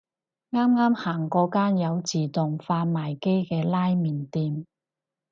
[0.49, 4.65] 啱啱行過間有自動販賣機嘅拉麵店